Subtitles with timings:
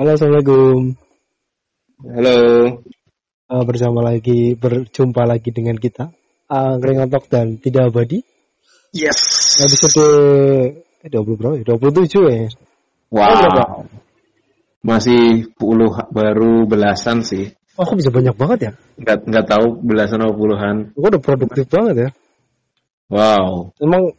[0.00, 0.96] Halo, assalamualaikum.
[2.08, 2.36] Halo.
[3.52, 6.08] Uh, bersama lagi, berjumpa lagi dengan kita.
[6.48, 8.24] Angkring uh, dan tidak abadi.
[8.96, 9.20] Yes.
[9.60, 10.00] Episode
[11.04, 11.76] eh, 20 berapa ya?
[11.76, 12.48] 27 ya?
[13.12, 13.28] Wow.
[13.28, 13.84] Oh,
[14.80, 17.52] Masih puluh baru belasan sih.
[17.76, 18.72] Oh, kok bisa banyak banget ya?
[19.04, 20.96] Nggak, nggak tahu belasan atau puluhan.
[20.96, 22.10] Kok udah produktif banget ya?
[23.12, 23.76] Wow.
[23.76, 24.16] Emang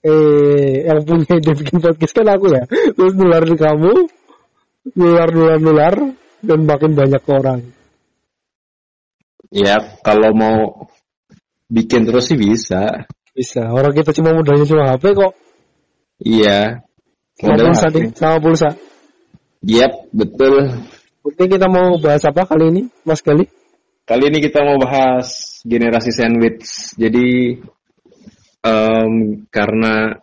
[0.00, 2.64] eh yang punya ide bikin podcast kan aku ya.
[2.96, 4.08] Terus nularin kamu,
[4.96, 5.94] nular nular nular
[6.44, 7.60] dan makin banyak orang.
[9.48, 10.88] Ya kalau mau
[11.68, 13.08] bikin terus sih bisa.
[13.32, 13.70] Bisa.
[13.70, 15.32] Orang kita cuma modalnya cuma HP kok.
[16.20, 16.82] Iya.
[17.38, 18.68] Sama pulsa nih, sama pulsa.
[19.62, 20.54] Yep, betul.
[21.22, 23.46] Oke, kita mau bahas apa kali ini, Mas Gali?
[24.02, 26.98] Kali ini kita mau bahas generasi sandwich.
[26.98, 27.58] Jadi
[28.66, 30.18] um, karena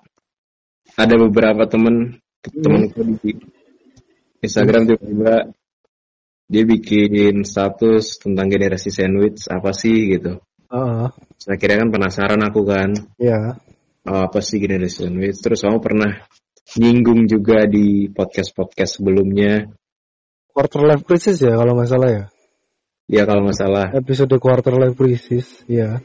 [0.96, 3.16] ada beberapa temen temenku hmm.
[3.24, 3.32] di
[4.44, 5.56] Instagram tiba-tiba
[6.46, 10.38] dia bikin status tentang generasi sandwich apa sih gitu.
[10.70, 11.10] Uh.
[11.42, 12.94] Saya kira kan penasaran aku kan.
[13.18, 13.58] Iya.
[13.58, 14.06] Yeah.
[14.06, 15.42] Oh, apa sih generasi sandwich?
[15.42, 16.22] Terus kamu pernah
[16.78, 19.70] nyinggung juga di podcast-podcast sebelumnya.
[20.54, 22.24] Quarter life crisis ya kalau nggak salah ya.
[23.06, 23.88] Iya kalau nggak salah.
[23.94, 26.02] Episode quarter life crisis, ya.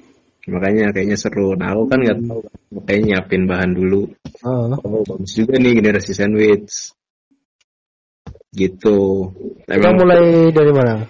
[0.48, 1.56] Makanya kayaknya seru.
[1.56, 2.28] Nah aku kan nggak hmm.
[2.28, 2.40] tahu,
[2.76, 4.12] makanya nyiapin bahan dulu.
[4.44, 4.76] Uh.
[4.80, 6.92] Oh bagus juga nih generasi sandwich
[8.54, 9.30] gitu.
[9.66, 11.06] Kita mulai dari mana?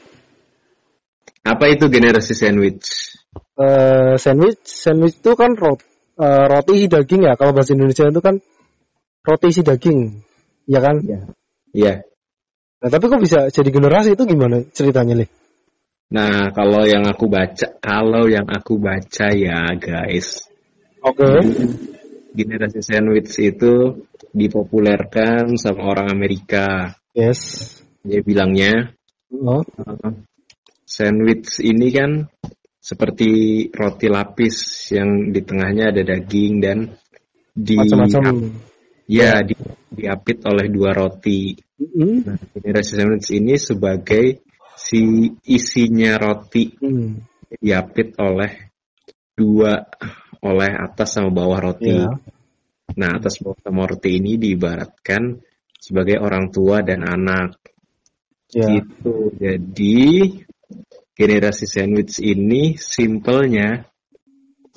[1.40, 3.16] Apa itu generasi sandwich?
[3.56, 5.80] Uh, sandwich, sandwich itu kan rot,
[6.20, 7.34] uh, roti isi daging ya.
[7.40, 8.36] Kalau bahasa Indonesia itu kan
[9.24, 10.20] roti isi daging,
[10.68, 11.00] ya kan?
[11.00, 11.20] Iya.
[11.72, 11.98] Yeah.
[12.80, 15.28] Nah tapi kok bisa jadi generasi itu gimana ceritanya nih?
[16.16, 20.48] Nah kalau yang aku baca, kalau yang aku baca ya guys.
[21.04, 21.24] Oke.
[21.24, 21.40] Okay.
[22.30, 26.99] Generasi sandwich itu dipopulerkan sama orang Amerika.
[27.14, 27.40] Yes.
[28.00, 28.96] Dia bilangnya,
[29.34, 29.60] oh.
[29.60, 30.12] uh,
[30.88, 32.10] sandwich ini kan
[32.80, 33.30] seperti
[33.70, 36.78] roti lapis yang di tengahnya ada daging dan
[37.52, 38.56] di macam-macam
[39.04, 39.52] ya di,
[39.92, 41.52] diapit oleh dua roti.
[41.76, 42.14] Mm-hmm.
[42.24, 44.24] Nah, generasi sandwich ini sebagai
[44.80, 47.10] si isinya roti mm.
[47.60, 48.72] diapit oleh
[49.36, 49.76] dua
[50.40, 51.92] oleh atas sama bawah roti.
[51.92, 52.16] Yeah.
[52.96, 55.36] Nah atas bawah sama roti ini diibaratkan
[55.90, 57.58] sebagai orang tua dan anak.
[58.54, 58.78] Ya.
[58.78, 59.34] Gitu.
[59.42, 59.98] Jadi
[61.18, 63.90] generasi sandwich ini simpelnya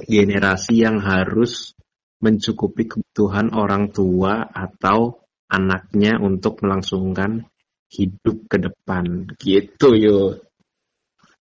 [0.01, 1.78] generasi yang harus
[2.18, 7.45] mencukupi kebutuhan orang tua atau anaknya untuk melangsungkan
[7.94, 9.30] hidup ke depan.
[9.38, 10.41] Gitu yuk.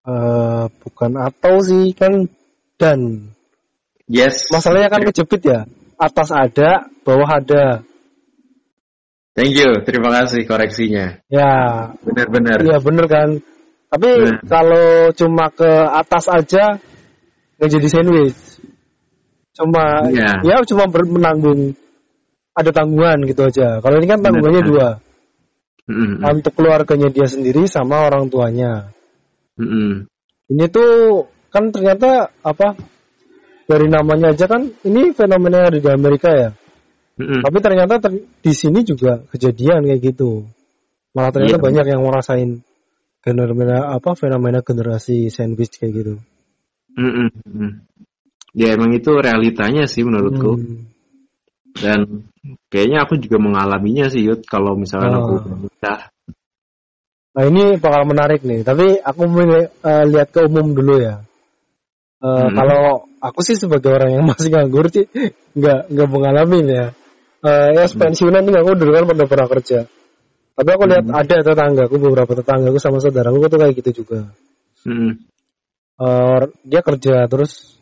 [0.04, 2.28] Uh, bukan atau sih kan
[2.76, 3.32] dan.
[4.10, 4.52] Yes.
[4.52, 5.60] Masalahnya kan kejepit ya.
[5.96, 7.86] Atas ada, bawah ada.
[9.32, 11.24] Thank you, terima kasih koreksinya.
[11.32, 11.52] Ya.
[12.04, 12.60] Benar-benar.
[12.60, 13.28] Iya benar kan.
[13.88, 14.44] Tapi bener.
[14.44, 16.76] kalau cuma ke atas aja
[17.56, 18.40] nggak jadi sandwich.
[19.56, 21.72] Cuma ya, ya cuma menanggung
[22.52, 23.80] ada tanggungan gitu aja.
[23.80, 24.88] Kalau ini kan tanggungannya dua.
[25.88, 26.28] Mm-hmm.
[26.28, 28.92] Untuk keluarganya dia sendiri sama orang tuanya.
[29.56, 30.08] Mm-hmm.
[30.52, 32.76] Ini tuh kan ternyata apa
[33.64, 36.50] dari namanya aja kan ini fenomena yang ada di Amerika ya.
[37.12, 37.40] Mm-hmm.
[37.44, 40.48] Tapi ternyata ter di sini juga kejadian kayak gitu.
[41.12, 41.66] Malah ternyata yeah.
[41.68, 42.50] banyak yang ngerasain
[43.20, 46.14] fenomena apa fenomena generasi sandwich kayak gitu.
[46.96, 47.70] Mm-hmm.
[48.52, 50.60] Ya emang itu realitanya sih menurutku.
[50.60, 50.92] Hmm.
[51.72, 52.28] Dan
[52.68, 55.20] kayaknya aku juga mengalaminya sih Yud kalau misalnya oh.
[55.24, 56.12] aku menikah.
[57.32, 58.60] Nah ini bakal menarik nih.
[58.60, 61.24] Tapi aku mau uh, lihat ke umum dulu ya.
[62.20, 62.54] Uh, hmm.
[62.60, 65.08] Kalau aku sih sebagai orang yang masih nganggur sih
[65.56, 66.86] nggak nggak mengalami ya.
[67.42, 69.78] Uh, ya pensiunan nih aku dulu kan pernah pernah kerja.
[70.52, 71.16] Tapi aku lihat hmm.
[71.16, 74.30] ada tetangga aku beberapa tetangga aku sama saudara aku tuh kayak gitu juga.
[74.86, 75.18] Hmm.
[75.98, 77.74] Uh, dia kerja terus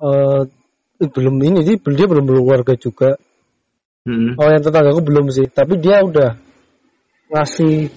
[0.00, 0.48] uh,
[0.96, 3.20] belum ini sih dia belum keluarga juga.
[4.08, 4.40] Hmm.
[4.40, 6.40] Oh yang tetangga aku belum sih, tapi dia udah
[7.28, 7.92] ngasih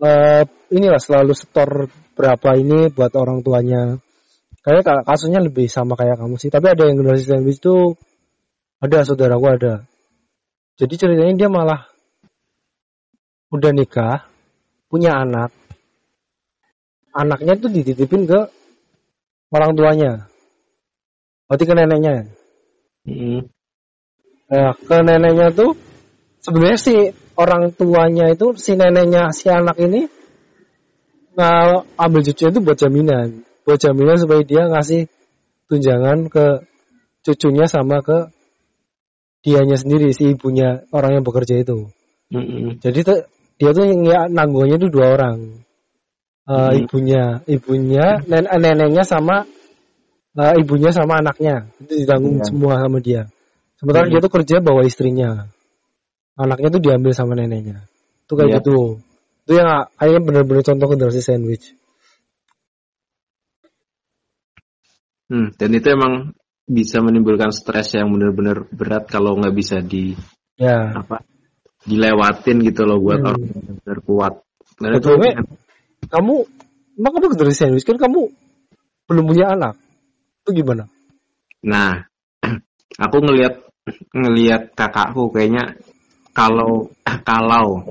[0.00, 3.98] uh, inilah selalu setor berapa ini buat orang tuanya.
[4.64, 7.98] Kayaknya kasusnya lebih sama kayak kamu sih, tapi ada yang generasi sandwich itu
[8.84, 9.74] ada saudaraku ada.
[10.76, 11.88] Jadi ceritanya dia malah
[13.48, 14.28] udah nikah,
[14.92, 15.48] punya anak.
[17.16, 18.40] Anaknya tuh dititipin ke
[19.54, 20.12] orang tuanya.
[21.48, 22.16] Berarti ke neneknya.
[23.06, 23.40] Hmm.
[24.50, 25.78] Nah, ke neneknya tuh
[26.44, 26.94] sebenarnya si
[27.40, 30.06] orang tuanya itu si neneknya si anak ini
[31.34, 35.10] nah ambil cucunya itu buat jaminan, buat jaminan supaya dia ngasih
[35.66, 36.62] tunjangan ke
[37.26, 38.30] cucunya sama ke
[39.44, 41.92] dianya sendiri si ibunya orang yang bekerja itu.
[42.32, 42.80] Mm-mm.
[42.80, 43.18] Jadi tuh
[43.60, 45.36] dia tuh ya, nanggungannya tuh dua orang.
[46.44, 46.76] Eh, Hmm.
[46.84, 49.44] ibunya, ibunya, nen neneknya sama
[50.34, 51.70] eh, ibunya sama anaknya.
[51.78, 52.50] Itu ditanggung Iya.
[52.50, 53.30] semua sama dia.
[53.78, 54.12] Sementara Hmm.
[54.16, 55.46] dia tuh kerja bawa istrinya.
[56.34, 57.86] Anaknya tuh diambil sama neneknya.
[58.26, 58.56] Tuh kayak Iya.
[58.58, 58.98] gitu.
[59.46, 61.76] Itu yang kayaknya bener-bener contoh generasi sandwich.
[65.30, 70.16] Hmm, dan itu emang bisa menimbulkan stres yang benar-benar berat kalau nggak bisa di
[70.56, 70.96] Ya.
[70.96, 71.20] apa
[71.84, 73.28] dilewatin gitu loh buat Hmm.
[73.28, 74.34] orang yang benar kuat.
[74.80, 75.32] Dan itu Betulnya,
[76.08, 76.34] kamu,
[76.96, 78.32] emang kamu generasi sandwich kan kamu
[79.04, 79.74] belum punya anak.
[80.44, 80.88] Itu gimana?
[81.64, 82.08] Nah,
[83.04, 83.60] aku ngelihat
[84.16, 85.76] ngelihat kakakku kayaknya
[86.32, 86.88] kalau
[87.28, 87.84] kalau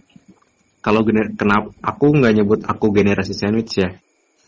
[0.84, 3.94] kalau gener, kenapa aku nggak nyebut aku generasi sandwich ya.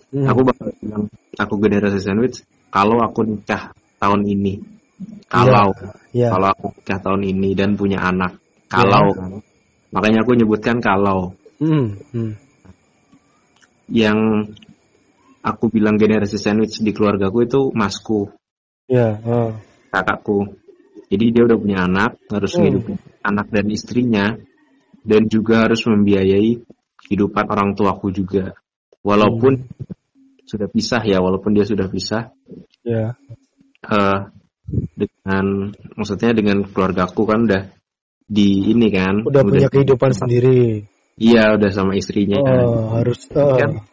[0.10, 0.26] Hmm.
[0.26, 1.06] Aku bakal bilang
[1.38, 2.42] aku generasi sandwich
[2.74, 4.54] kalau aku nikah tahun ini.
[5.28, 5.76] Kalau
[6.16, 6.32] ya.
[6.32, 8.40] kalau aku nikah tahun ini dan punya anak.
[8.72, 9.12] Kalau
[9.92, 12.36] makanya aku nyebutkan kalau Hmm, hmm.
[13.88, 14.52] yang
[15.40, 18.28] aku bilang generasi sandwich di keluargaku itu masku.
[18.92, 19.56] Ya, oh.
[19.88, 20.52] kakakku.
[21.08, 22.68] Jadi dia udah punya anak, harus Hmm.
[22.68, 24.26] ngidupin anak dan istrinya,
[25.06, 26.60] dan juga harus membiayai
[27.06, 28.58] kehidupan orang tuaku juga.
[29.06, 29.70] Walaupun
[30.44, 32.34] sudah pisah ya, walaupun dia sudah pisah,
[32.82, 33.14] ya.
[33.86, 34.20] Eh,
[34.98, 35.46] dengan
[35.94, 37.64] maksudnya dengan keluargaku kan udah
[38.26, 40.90] di ini kan, Udah punya kehidupan sendiri.
[41.16, 42.42] Iya, udah sama istrinya.
[42.44, 42.60] kan.
[42.66, 43.30] Oh, harus.
[43.32, 43.56] Oh.
[43.56, 43.86] Kan?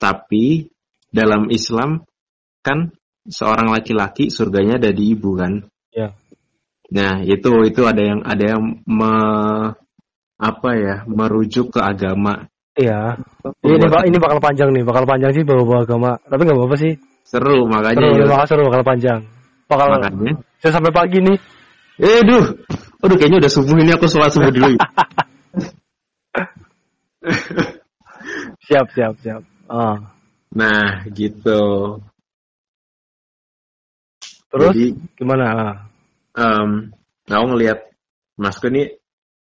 [0.00, 0.70] Tapi
[1.10, 2.06] dalam Islam
[2.64, 2.94] kan
[3.26, 5.68] seorang laki-laki surganya ada di ibu kan.
[5.92, 6.16] Ya.
[6.90, 9.14] Nah itu itu ada yang ada yang me,
[10.40, 12.48] apa ya merujuk ke agama.
[12.78, 13.20] Iya.
[13.60, 13.76] Ini,
[14.08, 16.10] ini bakal panjang nih, bakal panjang sih bawa-bawa agama.
[16.24, 16.94] Tapi nggak apa-apa sih.
[17.30, 19.20] Seru makanya Seru, ya, bakal seru, bakal panjang.
[19.70, 20.32] Bakal makanya.
[20.58, 21.38] saya sampai pagi nih.
[22.02, 22.44] Eh duh,
[23.06, 24.74] aduh kayaknya udah subuh ini aku sholat subuh dulu.
[28.70, 29.42] Siap, siap, siap.
[29.70, 29.98] Ah.
[30.50, 31.98] nah gitu.
[34.50, 35.46] Terus Jadi gimana?
[36.34, 36.90] Em
[37.30, 37.86] aku ngelihat
[38.34, 38.90] masku ini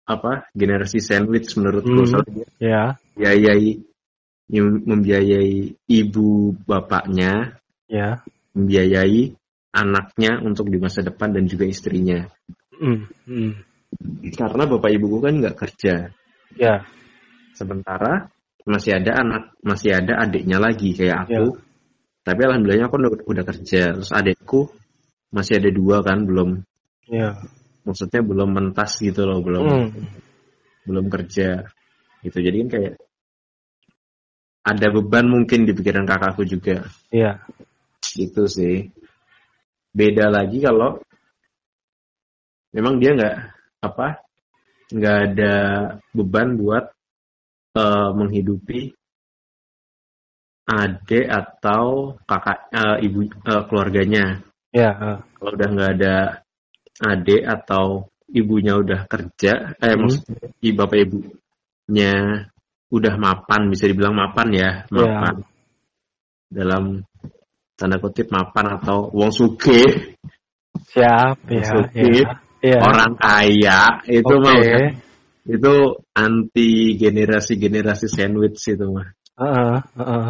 [0.09, 2.09] apa generasi sandwich menurutku Hmm.
[2.09, 2.83] soalnya Ya.
[3.13, 3.85] membiayai
[4.49, 8.19] mem- membiayai ibu bapaknya Ya.
[8.51, 9.31] membiayai
[9.71, 12.27] anaknya untuk di masa depan dan juga istrinya
[12.77, 13.07] Hmm.
[13.25, 13.53] Hmm.
[14.35, 16.11] karena bapak ibuku kan nggak kerja
[16.53, 16.83] Ya.
[17.55, 18.29] sementara
[18.67, 21.63] masih ada anak masih ada adiknya lagi kayak aku Ya.
[22.27, 24.67] tapi alhamdulillahnya aku udah, udah kerja terus adikku
[25.31, 26.61] masih ada dua kan belum
[27.07, 27.39] Ya.
[27.87, 30.07] maksudnya belum mentas gitu loh belum Hmm.
[30.83, 31.63] belum kerja
[32.25, 32.93] gitu jadi kan kayak
[34.67, 37.39] ada beban mungkin di pikiran kakakku juga Ya.
[38.15, 38.91] Gitu sih
[39.91, 41.01] beda lagi kalau
[42.75, 43.37] memang dia nggak
[43.81, 44.07] apa
[44.93, 45.53] nggak ada
[46.15, 46.85] beban buat
[47.75, 48.93] eh, menghidupi
[50.67, 54.43] adik atau kakak eh, ibu eh, keluarganya
[54.75, 54.93] Ya.
[55.39, 56.15] kalau udah nggak ada
[57.01, 60.05] adik atau ibunya udah kerja eh Hmm.
[60.05, 62.13] maksudnya bapak ibunya
[62.91, 65.35] udah mapan bisa dibilang mapan ya mapan
[66.51, 67.01] dalam
[67.77, 69.85] tanda kutip mapan atau wong suge
[70.89, 71.37] Siap.
[71.47, 71.61] Ya.
[71.93, 72.25] Ya.
[72.57, 72.77] Ya.
[72.81, 74.41] orang kaya itu Oke.
[74.41, 74.93] mah udah-
[75.47, 75.73] itu
[76.11, 80.29] anti generasi generasi sandwich itu mah Heeh, heeh.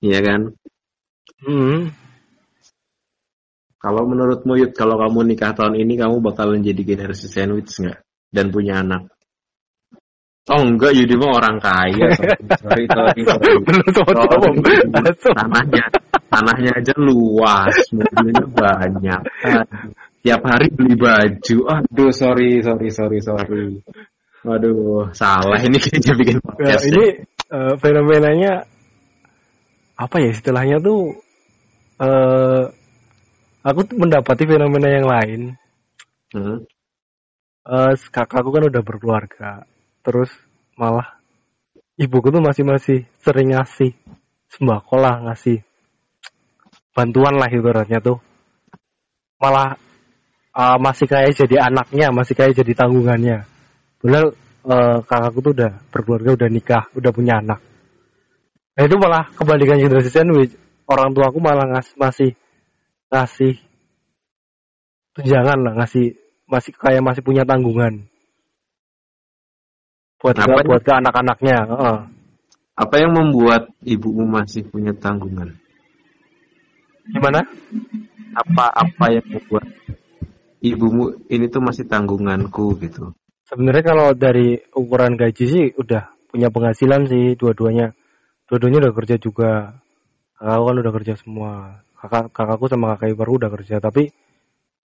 [0.00, 0.40] iya kan
[1.38, 1.90] Hmm.
[3.78, 8.50] kalau menurutmu Yud kalau kamu nikah tahun ini kamu bakalan jadi generasi sandwich nggak dan
[8.50, 9.06] punya anak
[10.48, 12.08] oh enggak Yudi mah orang kaya
[12.62, 14.10] sorry sorry sorry Belum tahu.
[14.14, 15.34] Langsung.
[15.36, 15.84] tanahnya
[16.28, 19.20] tanahnya aja luas mobilnya banyak.
[19.44, 19.92] Aduh,
[20.24, 21.56] tiap hari beli baju.
[21.68, 23.80] Aduh sorry sorry sorry sorry.
[24.46, 27.04] Waduh salah ini kayaknya bikin Ya, podcast ini
[27.50, 28.52] eh, fenomenanya
[29.98, 31.18] apa ya istilahnya tuh
[31.98, 32.64] eh
[33.66, 35.40] aku mendapati fenomena yang lain.
[36.28, 36.68] Hmm,
[37.68, 39.68] Eh kakakku kan udah berkeluarga,
[40.00, 40.32] terus
[40.80, 41.20] malah
[42.00, 43.92] ibuku tuh masih masih sering ngasih
[44.48, 45.67] sembako lah ngasih
[46.98, 48.18] bantuan lah ibaratnya tuh
[49.38, 49.78] malah
[50.50, 53.46] eh, masih kayak jadi anaknya, masih kayak jadi tanggungannya.
[54.02, 54.34] Padahal
[54.66, 57.62] eh, kakakku tuh udah berkeluarga, udah nikah, udah punya anak.
[58.74, 60.58] Nah itu malah kebalikan generasi sandwich.
[60.90, 62.34] Orang tuaku malah ngas masih
[63.14, 63.62] ngasih
[65.14, 66.18] tunjangan lah, ngasih
[66.50, 68.08] masih kayak masih punya tanggungan
[70.18, 71.58] buat ke, Apa buat ke anak-anaknya.
[71.62, 71.98] Heeh.
[72.78, 75.58] apa yang membuat ibumu masih punya tanggungan
[77.12, 77.40] Gimana?
[78.38, 79.66] apa apa yang membuat
[80.62, 83.10] ibumu ini tuh masih tanggunganku gitu
[83.48, 87.96] Sebenarnya kalau dari ukuran gaji sih udah punya penghasilan sih dua-duanya.
[88.44, 89.80] Dua-duanya udah kerja juga.
[90.36, 91.52] Kakakku kan udah kerja semua.
[91.96, 94.12] Kakak kakakku sama kakak iparku udah kerja, tapi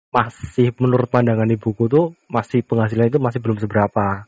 [0.08, 4.24] masih menurut pandangan ibuku tuh masih penghasilan itu masih belum seberapa.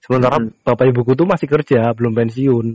[0.00, 0.48] Sementara Hmm.
[0.64, 2.66] bapak ibuku tuh masih kerja, belum pensiun.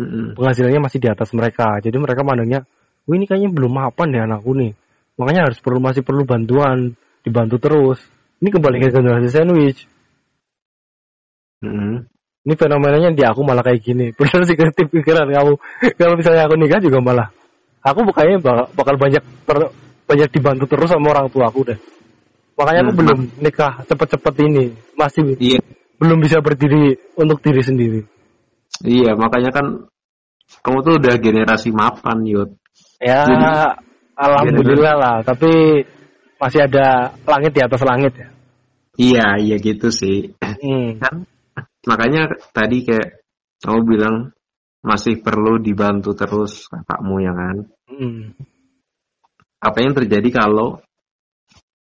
[0.00, 0.26] Mm-mm.
[0.32, 1.76] Penghasilannya masih di atas mereka.
[1.84, 2.64] Jadi mereka mandangnya,
[3.08, 4.72] "Wih, ini kayaknya belum mapan deh anakku nih."
[5.20, 8.00] Makanya harus perlu masih perlu bantuan, dibantu terus.
[8.42, 9.86] Ini kembali ke generasi sandwich.
[11.62, 12.10] Mm-mm.
[12.42, 14.10] Ini fenomenanya di aku malah kayak gini.
[14.18, 15.54] Bener sih kreatif pikiran kamu.
[15.94, 17.28] Kalau misalnya aku nikah juga malah
[17.82, 19.72] aku bukannya bakal, bakal banyak ter-
[20.06, 21.78] banyak dibantu terus sama orang tua aku deh.
[22.58, 23.00] Makanya aku Hmm.
[23.00, 24.64] belum nikah cepet-cepet ini.
[24.98, 25.58] Masih Iya,
[26.02, 28.00] belum bisa berdiri untuk diri sendiri.
[28.82, 29.66] iya makanya kan
[30.66, 32.50] kamu tuh udah generasi mapan, Yud.
[33.02, 33.82] Ya, Jadi-
[34.14, 35.16] alhamdulillah lah.
[35.26, 35.82] Tapi
[36.38, 38.28] masih ada langit di atas langit ya.
[38.94, 40.38] Iya, iya gitu sih.
[40.38, 41.02] Hmm.
[41.02, 41.26] Kan
[41.82, 43.26] makanya tadi kayak
[43.58, 44.16] kamu bilang
[44.86, 47.56] masih perlu dibantu terus kakakmu ya kan.
[47.90, 48.38] Hmm.
[49.58, 50.78] Apa yang terjadi kalau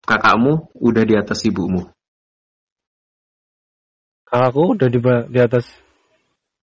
[0.05, 1.89] kakakmu udah di atas ibumu?
[4.29, 4.99] Kakakku udah di,
[5.33, 5.65] di atas.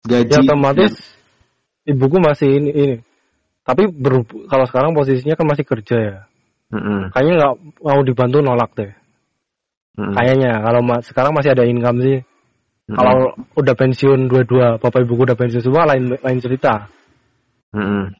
[0.01, 0.97] Gaji Ya otomatis
[1.85, 2.95] ibuku masih ini, ini.
[3.61, 6.17] Tapi berhub- kalau sekarang posisinya kan masih kerja ya.
[6.71, 7.53] Mm-mm, Kayaknya nggak
[7.83, 8.91] mau dibantu nolak deh.
[9.99, 12.17] mm-mm, Kayaknya kalau ma- sekarang masih ada income sih.
[12.89, 13.15] mm-mm, Kalau
[13.59, 16.89] udah pensiun dua-dua, bapak ibuku udah pensiun semua lain lain cerita.
[17.75, 18.17] mm-mm.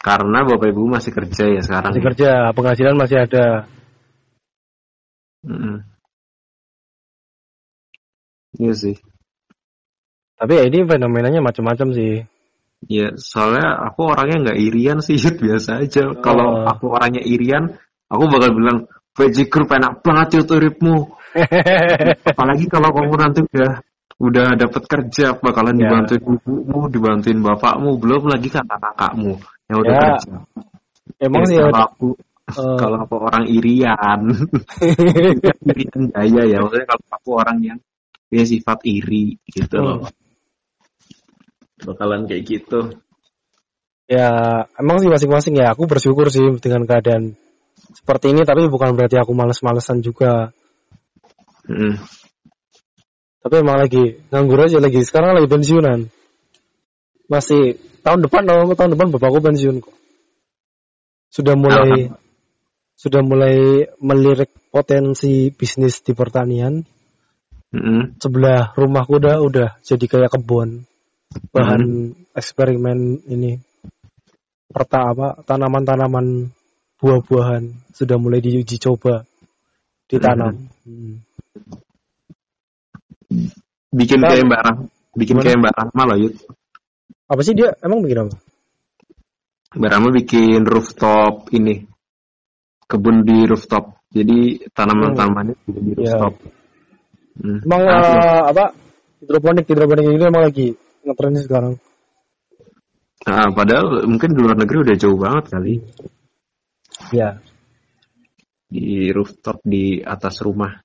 [0.00, 1.90] Karena bapak ibu masih kerja ya sekarang.
[1.92, 3.66] Masih kerja, penghasilan masih ada.
[5.44, 5.82] Mm-mm.
[8.56, 8.96] Iya sih.
[10.36, 12.24] Tapi ya ini fenomenanya macam-macam sih.
[12.84, 15.40] Ya, soalnya aku orangnya nggak irian sih, Yud.
[15.40, 16.12] biasa aja.
[16.20, 16.68] Kalau Oh.
[16.68, 17.72] aku orangnya irian,
[18.12, 18.78] aku bakal bilang,
[19.16, 20.96] VJ Group enak banget Yud uripmu.
[22.36, 23.72] Apalagi kalau kamu nanti udah
[24.16, 25.88] udah dapat kerja, bakalan Ya.
[25.88, 29.36] dibantuin ibumu, dibantuin bapakmu, belum lagi kakak-kakakmu
[29.68, 30.32] yang udah Ya, kerja.
[31.20, 32.08] Emang Ya, sih kalau aku
[32.46, 34.20] eh, kalau aku orang irian,
[35.72, 37.78] irian gaya ya, maksudnya kalau aku orang yang
[38.32, 40.08] dia sifat iri gitu loh.
[40.08, 40.25] Hmm.
[41.86, 42.98] Bakalan kayak gitu.
[44.06, 44.30] ya
[44.78, 45.70] emang sih masing-masing ya.
[45.74, 47.38] Aku bersyukur sih dengan keadaan
[47.94, 48.42] seperti ini.
[48.42, 50.50] Tapi bukan berarti aku males-malesan juga.
[51.70, 51.98] Mm.
[53.46, 55.06] Tapi emang lagi nganggur aja lagi.
[55.06, 56.10] Sekarang lagi pensiunan.
[57.30, 59.94] Masih tahun depan, oh, tahun depan bapakku pensiun kok.
[61.30, 62.10] Sudah mulai
[62.96, 66.82] sudah mulai melirik potensi bisnis di pertanian.
[67.74, 68.18] Mm-mm.
[68.22, 70.86] Sebelah rumahku udah udah jadi kayak kebun
[71.50, 73.58] bahan eksperimen ini.
[74.66, 76.52] Perta apa tanaman-tanaman
[77.00, 79.24] buah-buahan sudah mulai diuji coba
[80.10, 80.68] ditanam.
[80.84, 81.22] Hmm.
[83.96, 84.84] Bikin Kita- kayak Mbak Rahma,
[85.16, 85.44] bikin Gimana?
[85.46, 86.34] kayak Mbak Rahma loh, Yud.
[87.26, 88.34] Apa sih dia emang bikin apa?
[89.76, 91.86] Mbak Rahma bikin rooftop ini.
[92.86, 93.98] Kebun di rooftop.
[94.14, 96.34] Jadi tanaman-tanamannya juga di rooftop.
[97.36, 97.58] Hmm.
[97.66, 98.64] Emang eh, apa
[99.20, 100.72] hidroponik hidroponik ini emang lagi
[101.06, 101.74] ngetren sih sekarang.
[103.26, 105.74] Nah, padahal mungkin di luar negeri udah jauh banget kali.
[107.14, 107.38] Ya.
[108.66, 110.82] Di rooftop di atas rumah.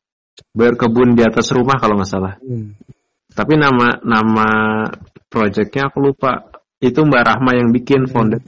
[0.54, 2.38] Berkebun di atas rumah kalau nggak salah.
[2.42, 2.78] Hmm.
[3.32, 4.48] Tapi nama nama
[5.30, 6.50] projectnya aku lupa.
[6.82, 8.42] Itu Mbak Rahma yang bikin founder.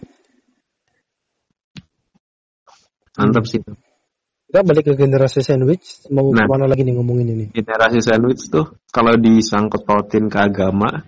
[3.14, 3.62] Mantap sih.
[3.62, 6.10] Kita balik ke generasi sandwich.
[6.10, 6.46] Mau Nah.
[6.46, 7.46] ke mana lagi nih ngomongin ini?
[7.54, 11.06] Generasi sandwich tuh kalau disangkut pautin ke agama,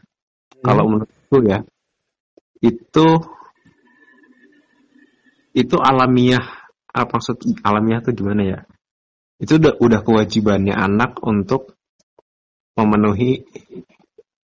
[0.61, 1.63] kalau menurutku ya,
[2.61, 3.07] itu
[5.55, 6.43] itu alamiah
[6.91, 8.59] apa maksud alamiah tuh gimana ya?
[9.39, 11.75] Itu udah udah kewajibannya anak untuk
[12.75, 13.43] memenuhi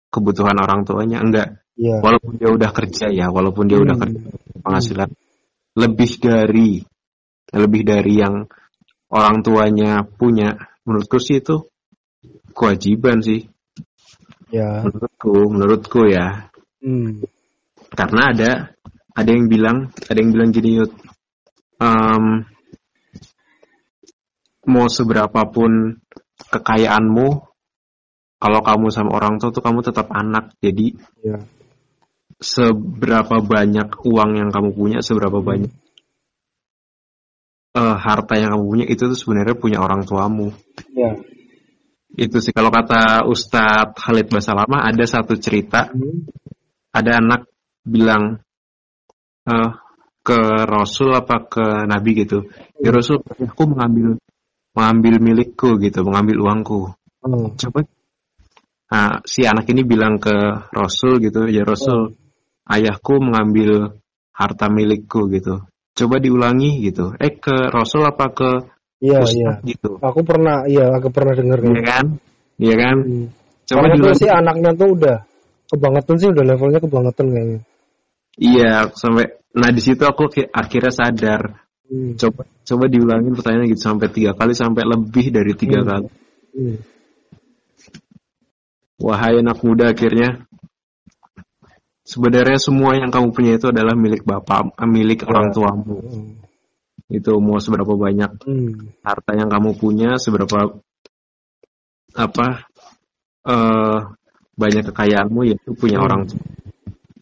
[0.08, 2.02] kebutuhan orang tuanya enggak Iya.
[2.02, 4.02] walaupun dia udah kerja ya walaupun dia udah Hmm.
[4.02, 4.20] kerja
[4.66, 5.08] penghasilan
[5.78, 6.82] lebih dari
[7.54, 8.50] lebih dari yang
[9.14, 11.70] orang tuanya punya menurutku sih itu
[12.50, 13.46] kewajiban sih
[14.48, 14.80] Ya.
[14.84, 17.20] menurutku menurutku ya Hmm.
[17.92, 18.50] karena ada
[19.18, 20.78] ada yang bilang ada yang bilang gini
[21.78, 22.42] Em,
[24.66, 25.98] mau seberapapun
[26.50, 27.28] kekayaanmu
[28.38, 31.38] kalau kamu sama orang tua tuh kamu tetap anak jadi Ya.
[32.38, 35.70] seberapa banyak uang yang kamu punya seberapa banyak
[37.74, 40.54] eh, harta yang kamu punya itu tuh sebenarnya punya orang tuamu
[40.94, 41.14] Ya.
[42.18, 46.26] Itu sih kalau kata Ustadz Khalid Basalamah ada satu cerita Hmm.
[46.90, 47.46] ada anak
[47.86, 48.42] bilang
[49.46, 49.70] eh,
[50.26, 52.50] ke Rasul apa ke Nabi gitu
[52.82, 54.18] ya Rasul aku mengambil
[54.78, 56.94] mengambil milikku gitu, mengambil uangku.
[57.26, 57.58] Hmm.
[57.58, 57.82] Coba
[58.94, 60.34] nah, si anak ini bilang ke
[60.70, 62.14] Rasul gitu, ya Rasul,
[62.62, 63.98] ayahku mengambil
[64.30, 65.66] harta milikku gitu.
[65.98, 67.10] Coba diulangi gitu.
[67.18, 68.50] Eh ke Rasul apa ke
[68.98, 69.52] Iya, Ustaz iya.
[69.62, 69.90] gitu.
[70.02, 72.06] Aku pernah, iya, aku pernah dengar Iya kayak kan?
[72.58, 72.96] Iya kan?
[73.06, 73.26] Hmm.
[73.68, 74.18] Coba Soalnya tuh diulangi.
[74.18, 75.16] si anaknya tuh udah
[75.68, 77.60] kebangetan sih, udah levelnya kebangetan kayaknya.
[78.38, 79.24] Iya, sampai
[79.54, 81.42] nah di situ aku akhirnya sadar.
[81.88, 82.18] Hmm.
[82.18, 85.88] Coba coba diulangin pertanyaan gitu sampai tiga kali sampai lebih dari tiga Hmm.
[85.88, 86.08] kali.
[86.58, 86.76] Hmm.
[88.98, 90.42] Wahai anak muda akhirnya
[92.02, 95.96] sebenarnya semua yang kamu punya itu adalah milik bapak, milik orang tuamu.
[96.02, 96.47] Hmm.
[97.08, 98.92] Itu mau seberapa banyak Hmm.
[99.00, 100.76] harta yang kamu punya, seberapa
[102.12, 102.46] apa
[103.48, 103.98] eh
[104.58, 106.06] banyak kekayaanmu ya itu punya Hmm.
[106.06, 106.22] orang.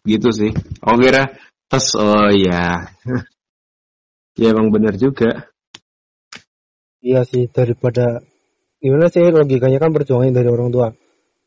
[0.03, 0.51] Gitu sih.
[0.83, 1.31] Oh kira
[1.71, 2.91] tes oh ya.
[4.41, 5.47] ya emang bener juga.
[6.99, 8.19] Iya sih, daripada
[8.83, 10.91] gimana sih logikanya kan perjuangan dari orang tua.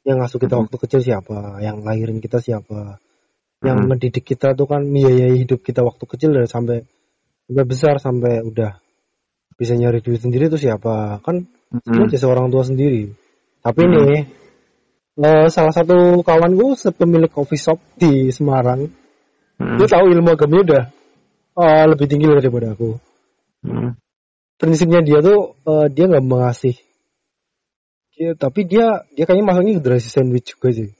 [0.00, 0.62] Yang ngasuh kita Mhm.
[0.64, 2.96] waktu kecil siapa, yang lahirin kita siapa,
[3.60, 3.88] yang Mhm.
[3.92, 6.88] mendidik kita tuh kan biayai hidup kita waktu kecil dari sampai
[7.50, 8.78] sampai besar sampai udah
[9.58, 11.18] bisa nyari duit sendiri tuh siapa?
[11.26, 13.10] Kan itu jasa orang tua sendiri.
[13.58, 13.92] Tapi Hmm.
[14.06, 14.22] nih
[15.20, 18.86] eh, salah satu kawanku sepemilik coffee shop di Semarang
[19.60, 19.76] Mm-mm.
[19.76, 20.84] dia tahu ilmu agamanya udah
[21.60, 22.96] eh, lebih tinggi daripada aku.
[23.66, 23.98] Mm.
[24.56, 26.78] prinsipnya dia tuh eh, dia nggak mengasih.
[28.14, 30.90] Dia- tapi dia dia kayaknya masuknya generasi sandwich juga sih.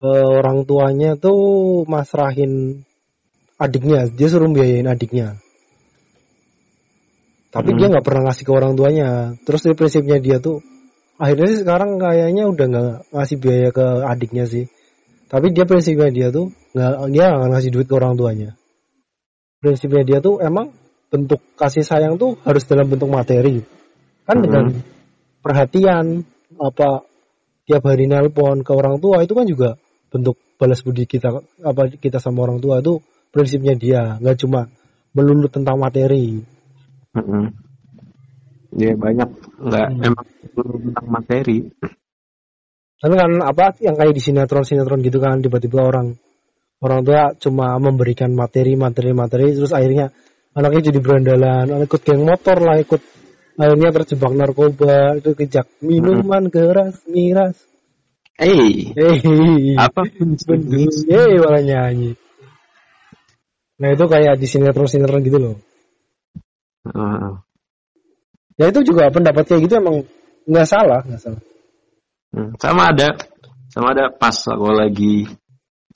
[0.00, 2.84] Eh, orang tuanya tuh masrahin
[3.60, 5.40] adiknya dia suruh biayain adiknya
[7.56, 7.78] tapi Hmm.
[7.80, 9.32] dia nggak pernah ngasih ke orang tuanya.
[9.48, 10.60] Terus dari prinsipnya dia tuh
[11.16, 14.68] akhirnya sih sekarang kayaknya udah nggak ngasih biaya ke adiknya sih.
[15.32, 18.60] Tapi dia prinsipnya dia tuh nggak dia nggak ngasih duit ke orang tuanya.
[19.64, 20.68] Prinsipnya dia tuh emang
[21.08, 23.64] bentuk kasih sayang tuh harus dalam bentuk materi.
[24.28, 24.76] Kan dengan
[25.40, 26.28] perhatian
[26.60, 27.08] apa
[27.64, 29.80] tiap hari nelpon ke orang tua itu kan juga
[30.12, 33.00] bentuk balas budi kita apa kita sama orang tua itu
[33.32, 34.20] prinsipnya dia.
[34.20, 34.68] Nggak cuma
[35.16, 36.55] melulu tentang materi
[37.16, 37.44] Mm-mm.
[38.76, 39.28] Ya banyak.
[39.56, 40.04] Nggak Hmm.
[40.04, 41.58] emang tentang materi.
[42.96, 46.16] Tapi kan apa yang kayak di sinetron-sinetron gitu kan tiba-tiba orang
[46.80, 50.12] orang tua cuma memberikan materi materi materi terus akhirnya
[50.56, 53.00] anaknya jadi berandalan ikut geng motor lah ikut
[53.56, 57.56] akhirnya terjebak narkoba itu kejak minuman keras miras.
[58.36, 59.16] Eh, eh
[59.80, 60.36] apa pun
[61.16, 62.12] eh malah nyanyi.
[63.76, 65.56] Nah itu kayak di sinetron-sinetron gitu loh
[66.92, 67.32] Heeh.
[68.56, 69.96] ya itu juga pendapat kayak gitu emang
[70.46, 71.00] nggak salah.
[71.02, 71.42] Nggak salah.
[72.34, 73.08] Hmm, sama ada
[73.72, 75.28] sama ada pas aku lagi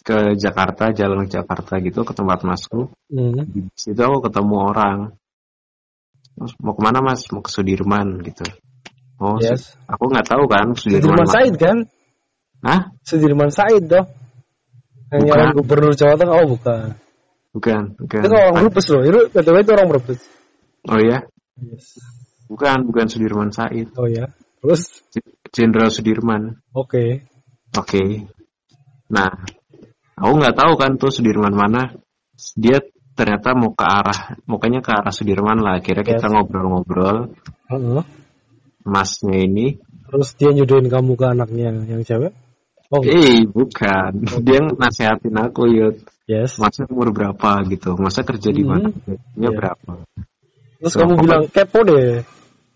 [0.01, 2.91] ke Jakarta jalan ke Jakarta gitu ke tempat masku.
[3.13, 3.45] Hmm.
[3.47, 4.99] di situ aku ketemu orang.
[6.41, 7.29] Terus, mau ke mana mas?
[7.29, 8.49] Mau ke Sudirman gitu.
[9.21, 9.77] Oh yes.
[9.85, 11.29] Aku nggak tahu kan Sudirman, Sudirman.
[11.29, 11.77] Said kan?
[12.65, 12.81] Hah?
[13.05, 14.09] Sudirman Said dong
[15.11, 15.47] yang Bukan.
[15.59, 16.95] gubernur Jawa Tengah oh bukan.
[17.51, 18.23] Bukan bukan.
[18.23, 19.03] Itu orang Brebes loh.
[19.03, 20.21] Itu betul itu orang Brebes
[20.89, 21.27] oh ya
[21.61, 22.01] yes.
[22.49, 24.31] bukan bukan Sudirman Said oh ya
[24.63, 25.05] terus
[25.51, 27.29] Jenderal Sudirman oke
[27.79, 28.27] Oke.
[29.15, 29.31] Nah,
[30.19, 31.95] aku nggak tahu kan tuh Sudirman mana.
[32.59, 32.83] Dia
[33.15, 35.79] ternyata mau ke arah, mukanya ke arah Sudirman lah.
[35.79, 36.33] Kira kita Yes.
[36.35, 37.31] ngobrol-ngobrol.
[37.71, 38.03] Heeh.
[38.81, 39.77] Masnya ini,
[40.09, 42.33] terus dia nyuduin kamu ke anaknya yang cewek
[42.91, 44.25] oh eh bukan.
[44.43, 46.01] Dia nasehatin aku yuk.
[46.27, 47.95] yes Masnya umur berapa gitu?
[48.01, 48.89] Masa kerja di mana?
[48.91, 49.05] Mhm.
[49.05, 49.55] Gajinya Iya.
[49.55, 49.93] berapa?
[50.81, 52.25] Terus kamu bilang kepo deh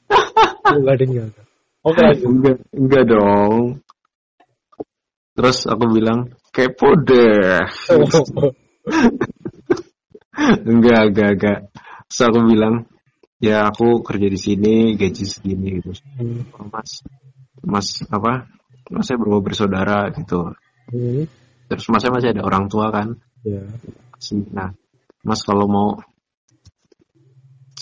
[0.77, 1.45] enggak deh enggak
[1.85, 2.25] oke lanjut.
[2.25, 3.85] Enggak, enggak dong.
[5.35, 7.67] Terus aku bilang kepo deh.
[10.71, 11.59] enggak, enggak, enggak.
[12.07, 12.87] Terus aku bilang,
[13.43, 15.91] ya aku kerja di sini, gaji segini gitu.
[16.15, 16.47] Hmm.
[16.55, 17.03] Oh, mas,
[17.67, 18.47] mas apa?
[18.95, 20.55] Mas saya berapa bersaudara gitu.
[20.95, 21.27] Hmm.
[21.67, 23.19] Terus masnya masih ada orang tua kan?
[23.43, 23.61] ya
[24.23, 24.39] Sih.
[24.55, 24.71] Nah,
[25.27, 25.89] mas kalau mau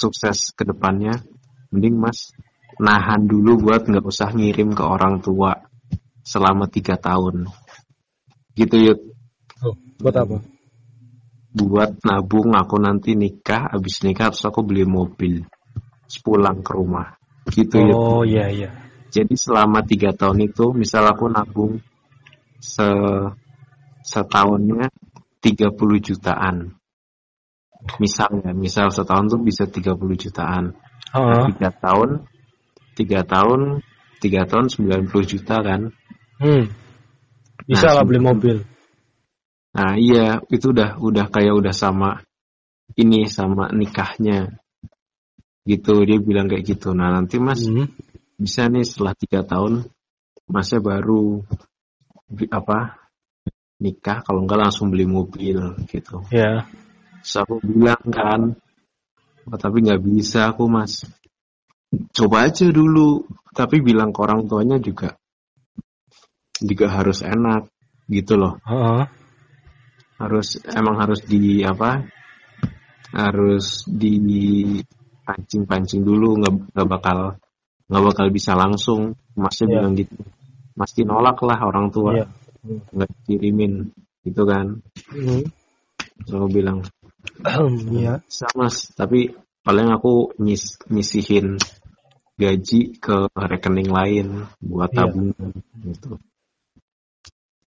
[0.03, 1.23] sukses ke depannya,
[1.71, 2.35] mending mas
[2.83, 5.63] nahan dulu buat nggak usah ngirim ke orang tua
[6.27, 7.47] selama tiga tahun.
[8.59, 8.99] Gitu yuk.
[9.63, 10.43] oh, buat apa?
[11.53, 15.47] Buat nabung aku nanti nikah habis nikah terus aku beli mobil
[16.09, 17.15] terus pulang ke rumah.
[17.47, 18.71] Gitu ya oh iya iya.
[19.13, 21.79] Jadi selama tiga tahun itu misal aku nabung
[22.59, 22.89] se
[24.03, 24.91] setahunnya
[25.43, 26.82] 30 jutaan
[27.99, 30.73] misalnya misal setahun tuh bisa 30 jutaan
[31.13, 31.45] Heeh.
[31.55, 32.11] tiga tahun
[32.95, 33.61] tiga tahun
[34.23, 35.91] tiga tahun 90 juta kan
[36.41, 36.65] hmm.
[37.67, 38.57] bisa Nah, lah beli mobil
[39.73, 42.21] Nah iya itu udah udah kayak udah sama
[42.93, 44.61] ini sama nikahnya.
[45.65, 47.87] gitu dia bilang kayak gitu nah nanti mas Hmm.
[48.37, 49.87] bisa nih setelah tiga tahun
[50.51, 51.39] masnya baru
[52.51, 52.99] apa
[53.79, 56.67] nikah kalau enggak langsung beli mobil gitu Ya.
[57.23, 58.41] Terus aku bilang kan
[59.47, 61.07] "Oh, tapi nggak bisa aku mas
[62.15, 65.15] coba aja dulu tapi bilang ke orang tuanya juga
[66.63, 67.69] juga harus enak
[68.09, 69.03] gitu loh Heeh.
[70.23, 72.07] harus emang harus di apa
[73.13, 74.15] harus di
[75.27, 77.19] pancing pancing dulu nggak nggak bakal
[77.91, 79.75] nggak bakal bisa langsung masnya Iya.
[79.79, 80.17] bilang gitu
[80.73, 82.27] pasti nolak lah orang tua Iya.
[82.95, 83.91] nggak kirimin
[84.25, 84.81] gitu kan
[85.13, 85.45] Hmm.
[86.23, 86.79] Terus aku bilang
[87.93, 88.23] Iya.
[88.27, 88.67] sama
[88.99, 91.59] tapi paling aku nyis nyisihin
[92.35, 94.27] gaji ke rekening lain
[94.59, 95.07] buat Iya.
[95.07, 95.51] tabungan
[95.87, 96.11] gitu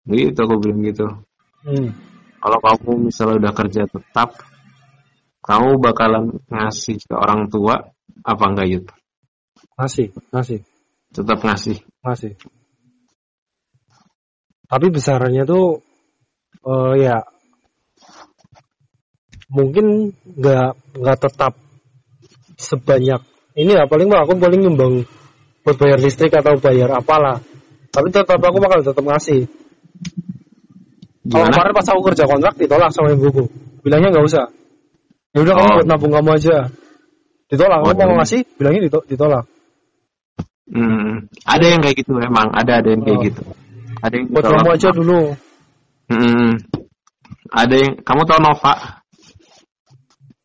[0.09, 1.07] gitu aku bilang gitu
[1.59, 1.91] Hmm.
[2.39, 4.39] kalau kamu misalnya udah kerja tetap
[5.43, 7.89] kamu bakalan ngasih ke orang tua
[8.23, 8.85] apa enggak Yud?
[9.75, 10.61] Masih, masih,
[11.11, 12.37] tetap ngasih masih.
[14.69, 15.81] Tapi besarannya tuh
[16.69, 17.25] eh ya
[19.49, 21.57] mungkin nggak nggak tetap
[22.61, 23.21] sebanyak
[23.59, 25.03] ini ya paling mah aku paling nyumbang
[25.67, 27.43] buat bayar listrik atau bayar apalah.
[27.91, 29.51] Tapi tetap aku bakal tetap ngasih.
[31.29, 33.51] Kalau kemarin pas aku kerja kontrak ditolak sama ibuku
[33.83, 34.47] bilangnya nggak usah.
[35.37, 35.75] Ya udah kamu Oh.
[35.83, 36.57] buat nabung kamu aja.
[37.49, 37.79] Ditolak.
[37.85, 39.45] Oh, aku mau ngasih bilangnya dito- ditolak.
[40.69, 42.53] Hmm, ada yang kayak gitu emang.
[42.53, 43.25] Ada ada yang kayak Oh.
[43.25, 43.43] gitu.
[44.05, 44.61] Ada yang buat ditolak.
[44.63, 45.21] kamu aja dulu.
[46.09, 46.51] Hmm,
[47.53, 48.75] ada yang kamu tahu Nova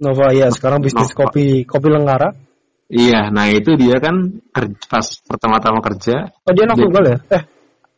[0.03, 1.19] Nova ya sekarang bisnis Nova.
[1.23, 2.35] kopi kopi Lenggara.
[2.91, 6.29] Iya nah itu dia kan kerja, pas pertama-tama kerja.
[6.43, 7.17] Oh dia anak Dia- tunggal ya?
[7.39, 7.43] Eh.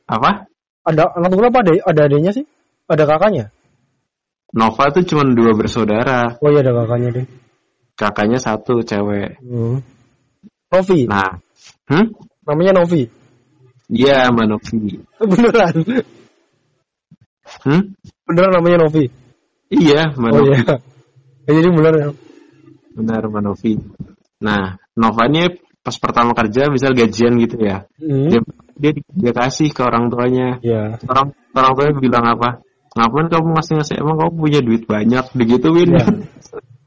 [0.06, 0.46] Apa?
[0.86, 1.60] Ada anak tunggal apa?
[1.66, 2.46] Ada ada adanya sih?
[2.86, 3.50] Ada kakaknya?
[4.54, 6.38] Nova tuh cuma dua bersaudara.
[6.38, 7.28] Oh iya ada kakaknya deh
[7.96, 9.40] kakaknya satu cewek.
[9.40, 9.80] Hmm.
[10.70, 11.08] Novi?
[11.08, 11.40] Nah.
[11.88, 12.12] Hmm?
[12.46, 13.08] namanya Novi?
[13.90, 15.00] Iya Mbak Novi.
[15.32, 15.76] Beneran?
[17.66, 17.82] Hmm?
[18.28, 19.10] beneran namanya Novi?
[19.72, 20.52] Iya Mbak oh Novi.
[20.52, 20.62] iya
[21.46, 22.18] Ya, jadi beneran
[22.96, 23.74] benar Mbak Novi.
[24.40, 25.52] Nah Nova ini
[25.84, 27.86] pas pertama kerja misal gajian gitu ya.
[28.00, 28.32] Hmm.
[28.32, 28.42] dia,
[28.80, 30.58] dia dia kasih ke orang tuanya.
[30.64, 30.98] Ya.
[31.06, 32.64] Orang orang tuanya bilang apa?
[32.96, 33.96] Ngapain kamu ngasih ngasih?
[34.00, 35.26] Emang kamu punya duit banyak?
[35.36, 35.90] Digituin.
[35.92, 36.06] Iya.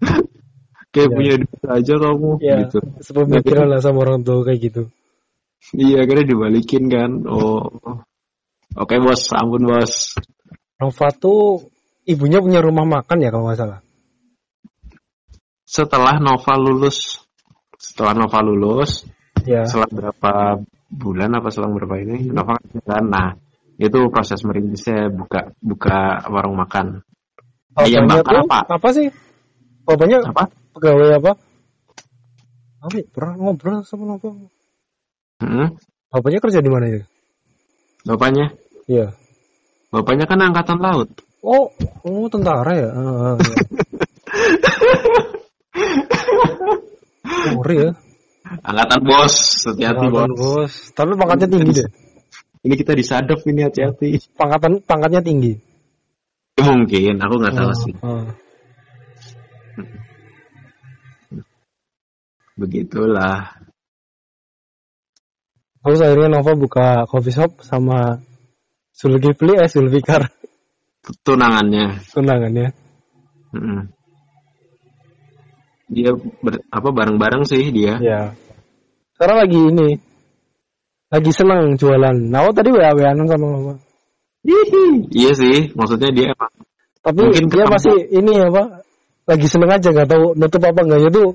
[0.97, 1.14] kayak Iya.
[1.14, 2.31] punya duit aja kamu.
[2.40, 2.57] Ya.
[2.64, 2.79] Gitu.
[3.05, 4.83] Sepemikiran lah sama orang tua kayak gitu.
[5.77, 7.11] Iya akhirnya dibalikin kan.
[7.29, 8.01] Oh.
[8.73, 9.29] Oke bos.
[9.37, 10.16] Ampun bos.
[10.81, 11.68] Nova tuh
[12.09, 13.81] ibunya punya rumah makan ya kalau nggak salah
[15.68, 17.20] setelah Nova lulus.
[17.76, 19.04] Setelah Nova lulus
[19.44, 19.68] ya.
[19.68, 20.33] setelah berapa
[20.88, 22.33] bulan apa selang berapa ini?
[22.33, 23.37] Nova kan nah
[23.78, 27.04] itu proses merintisnya buka buka warung makan.
[27.78, 28.66] Ayam bakar apa?
[28.66, 29.12] Apa sih?
[29.87, 30.50] Bapaknya apa?
[30.74, 31.33] Pegawai apa?
[32.88, 33.02] Ya?
[33.11, 34.35] pernah ngobrol sama Nova?
[35.38, 35.78] Hmm,
[36.11, 37.02] bapaknya kerja di mana ya?
[38.02, 38.50] Bapaknya?
[38.90, 39.14] Iya.
[39.94, 41.12] Bapaknya kan angkatan laut.
[41.44, 41.70] Oh
[42.02, 42.90] oh tentara ya?
[42.90, 43.54] Ah, ah, iya.
[47.57, 47.90] Ngeri ya.
[48.64, 49.35] Angkatan bos
[49.68, 50.31] hati-hati bos.
[50.33, 50.72] bos.
[50.96, 51.88] Tapi pangkatnya tinggi deh.
[52.64, 54.18] Ini kita disadap ini hati-hati.
[54.35, 55.53] Pangkatan pangkatnya tinggi.
[56.59, 57.94] Mungkin aku nggak tahu sih.
[58.03, 58.27] Ah.
[62.59, 63.55] begitulah.
[65.79, 68.18] Terus akhirnya Nova buka coffee shop sama
[68.92, 70.27] Zulkifli eh Zulfikar.
[71.22, 72.03] Tunangannya.
[72.12, 72.68] Tunangannya.
[73.55, 73.98] Mm-mm.
[75.88, 77.96] Dia ber- apa bareng-bareng sih dia.
[77.98, 78.20] Ya
[79.16, 79.88] sekarang lagi ini.
[81.09, 82.16] Lagi seneng jualan.
[82.29, 83.74] Nah oh, tadi wa wa sama Nova
[84.44, 85.09] Hihi.
[85.12, 86.53] iya sih maksudnya dia emang
[87.03, 87.74] tapi Mungkin dia ketemu.
[87.74, 88.62] masih ini apa
[89.27, 91.29] lagi seneng aja nggak tahu nutup apa enggaknya tuh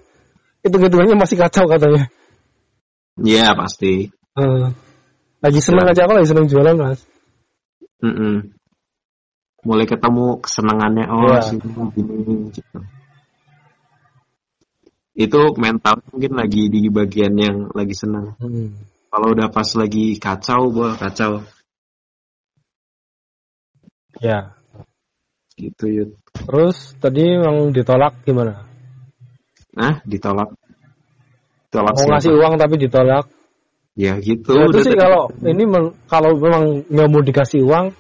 [0.63, 2.07] itu hitungannya masih kacau katanya.
[3.19, 4.07] Iya pasti.
[4.39, 4.65] Eh,
[5.43, 6.99] lagi seneng aja aku lagi seneng jualan mas?
[7.99, 8.53] Mm-mm.
[9.63, 11.05] mulai ketemu kesenangannya.
[11.11, 11.41] Oh Iya.
[11.43, 12.77] sini gini gitu
[15.13, 18.33] itu mental mungkin lagi di bagian yang lagi senang.
[18.41, 18.73] Hmm.
[19.13, 21.45] kalau udah pas lagi kacau wah kacau.
[24.17, 24.57] Ya.
[25.53, 26.09] Gitu yud.
[26.33, 28.65] Terus tadi emang ditolak gimana?
[29.77, 30.49] Nah ditolak.
[31.69, 33.29] Tolak mau ngasih uang tapi ditolak.
[33.93, 34.57] Ya gitu.
[34.57, 37.93] Ya, itu udah sih kalau ini men- kalau memang nggak mau dikasih uang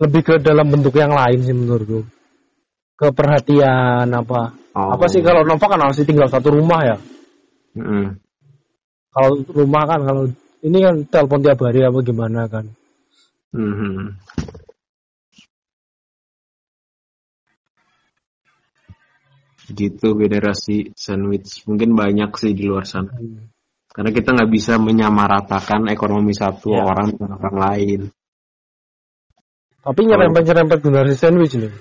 [0.00, 2.08] lebih ke dalam bentuk yang lain sih menurutku.
[2.96, 4.94] Ke perhatian apa Oh.
[4.94, 6.96] apa sih kalau Nova kan masih tinggal satu rumah ya
[7.74, 8.18] Mm-mm.
[9.10, 10.22] kalau rumah kan kalau
[10.62, 12.70] ini kan telepon tiap hari apa gimana kan
[13.50, 14.14] Mhm.
[19.70, 21.62] gitu generasi sandwich.
[21.66, 23.14] Mungkin banyak sih di luar sana.
[23.14, 23.50] Hmm.
[23.90, 26.86] Karena kita nggak bisa menyamaratakan ekonomi satu Ya.
[26.86, 28.00] orang dengan orang lain.
[29.80, 31.72] Tapi nyerempet-nyerempet generasi sandwich nih.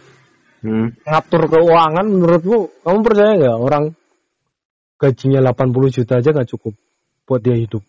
[0.60, 0.92] Hmm.
[1.08, 3.84] Ngatur keuangan menurutmu, kamu percaya nggak orang
[5.00, 6.74] gajinya 80 juta aja nggak cukup
[7.24, 7.80] buat dia hidup?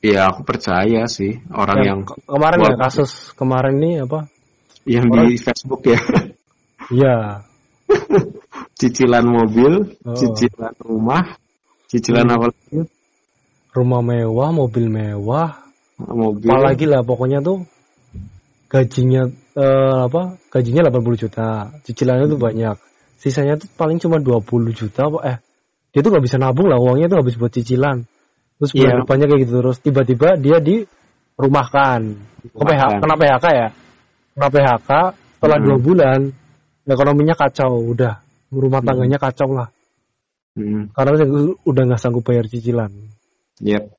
[0.00, 4.32] Ya aku percaya sih orang yang ke- kemarin ya kasus kemarin nih apa?
[4.88, 6.00] yang di Facebook ya
[6.88, 7.44] Iya,
[8.80, 10.16] cicilan mobil, Oh.
[10.16, 11.36] cicilan rumah,
[11.86, 12.34] cicilan Hmm.
[12.40, 12.88] apa lagi?
[13.70, 15.60] rumah mewah, mobil mewah,
[16.00, 16.48] Mobil.
[16.48, 17.68] apalagi lah pokoknya tuh
[18.70, 19.26] gajinya
[19.58, 20.38] eh, apa?
[20.48, 22.76] Gajinya 80 juta, cicilannya tuh banyak.
[23.20, 25.36] Sisanya tuh paling cuma 20 juta apa eh
[25.90, 28.06] dia tuh nggak bisa nabung lah uangnya tuh habis buat cicilan.
[28.56, 29.00] Terus bulan Iya.
[29.04, 32.00] depannya kayak gitu terus tiba-tiba dia dirumahkan.
[32.40, 33.00] Ke PH, Rumahkan.
[33.04, 33.68] kena PHK ya?
[34.32, 34.90] Kena PHK
[35.36, 35.66] setelah Hmm.
[35.68, 36.20] dua bulan
[36.86, 38.14] ekonominya kacau udah
[38.48, 38.88] rumah Hmm.
[38.88, 39.68] tangganya kacau lah
[40.56, 40.88] Hmm.
[40.94, 41.12] karena
[41.66, 42.90] udah nggak sanggup bayar cicilan.
[43.60, 43.92] Yep.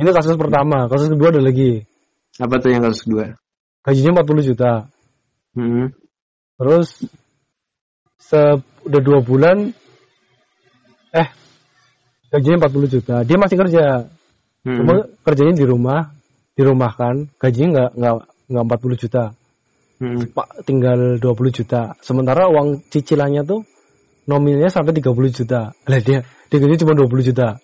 [0.00, 1.84] Ini kasus pertama, kasus kedua ada lagi.
[2.40, 3.36] Apa tuh yang kasus kedua?
[3.82, 4.72] Gajinya 40 juta.
[5.58, 5.90] Hmm.
[6.58, 6.88] Terus
[8.22, 8.40] se
[8.86, 9.74] udah dua bulan
[11.12, 11.28] eh
[12.30, 13.16] gajinya 40 juta.
[13.26, 13.84] Dia masih kerja.
[14.62, 14.76] Hmm.
[14.78, 14.94] Cuma
[15.26, 16.14] kerjanya di rumah,
[16.54, 18.14] dirumahkan, gajinya nggak nggak
[18.48, 19.24] nggak 40 juta.
[19.98, 20.18] Hmm.
[20.30, 21.94] Pak tinggal 20 juta.
[22.02, 23.66] Sementara uang cicilannya tuh
[24.30, 25.74] nominalnya sampai 30 juta.
[25.74, 27.58] Lah dia dia gajinya cuma 20 juta.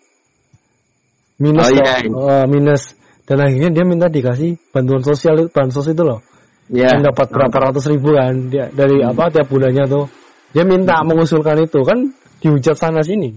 [1.38, 1.78] Minus Oh, loh.
[1.78, 1.94] iya.
[2.02, 2.82] Eh, minus
[3.28, 6.24] dan akhirnya dia minta dikasih bantuan sosial bansos itu loh.
[6.72, 6.96] Ya.
[6.96, 10.08] Yang dapat berapa ratus ribu kan dia dari apa tiap bulannya tuh.
[10.56, 12.08] Dia minta mengusulkan itu kan
[12.40, 13.36] dihujat sana sini.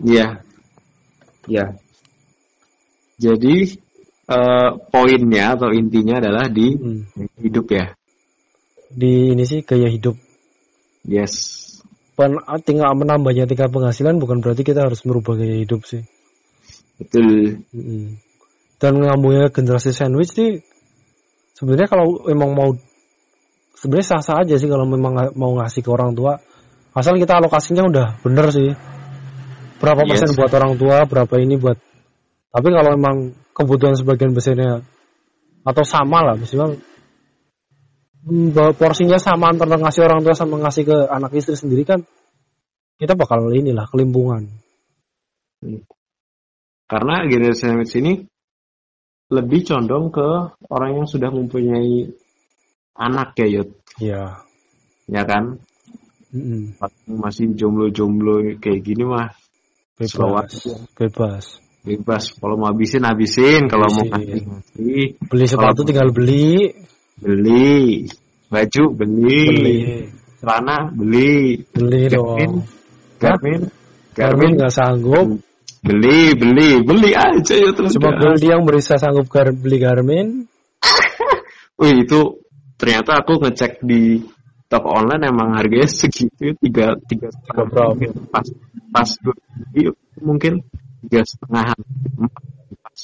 [0.00, 0.40] Iya.
[1.44, 1.76] Ya.
[3.20, 3.76] Jadi
[4.26, 7.04] eh, poinnya atau intinya adalah di Hmm.
[7.36, 7.92] hidup ya.
[8.88, 10.16] Di ini sih gaya hidup.
[11.04, 11.52] Yes.
[12.16, 16.08] Pen, tinggal menambahnya tingkat penghasilan bukan berarti kita harus merubah gaya hidup sih.
[16.96, 17.60] Betul.
[17.76, 18.16] Mm-mm.
[18.76, 20.60] Dan ngambungnya generasi sandwich sih
[21.56, 22.70] sebenarnya kalau memang mau
[23.76, 26.36] sebenarnya sah-sah aja sih kalau memang mau ngasih ke orang tua.
[26.96, 28.72] Asal kita alokasinya udah bener sih.
[29.76, 30.24] Berapa Yes.
[30.24, 31.76] persen buat orang tua berapa ini buat
[32.48, 34.80] tapi kalau memang kebutuhan sebagian besarnya
[35.60, 36.80] atau sama lah misalnya
[38.24, 42.00] mm, bahwa porsinya sama antara ngasih orang tua sama ngasih ke anak istri sendiri kan
[42.96, 44.48] kita bakal inilah kelimpungan.
[46.88, 48.24] Karena generasi sandwich ini
[49.26, 50.28] lebih condong ke
[50.70, 52.14] orang yang sudah mempunyai
[52.94, 53.68] anak ya, Yud.
[53.98, 54.24] ya
[55.06, 55.62] Ya kan?
[56.34, 56.74] Mm-mm.
[57.06, 59.30] Masih jomblo-jomblo kayak gini mah
[59.94, 60.66] bebas.
[60.98, 61.44] bebas.
[61.86, 62.24] Bebas.
[62.34, 64.42] Kalau mau habisin habisin, kalau mau ngasih,
[65.30, 66.74] beli sepatu Kalau- tinggal beli.
[67.22, 68.10] Beli.
[68.50, 69.76] Baju beli, beli.
[70.42, 72.36] Celana beli, beli Garmin, dong.
[72.36, 72.52] Garmin,
[73.22, 73.60] Garmin
[74.14, 75.26] Garmin, nggak sanggup
[75.82, 77.96] beli, beli, beli aja ya terus.
[77.96, 78.20] cuma gas.
[78.22, 80.46] Goldie yang bisa sanggup gar beli Garmin
[81.80, 82.40] Wih itu
[82.80, 84.20] ternyata aku ngecek di
[84.66, 88.10] toko online emang harganya segitu tiga tiga Tiga mungkin.
[88.32, 88.46] pas
[88.90, 89.36] pas gue
[89.72, 89.82] beli
[90.20, 90.52] mungkin
[91.06, 91.78] tiga setengahan
[92.82, 93.00] Pas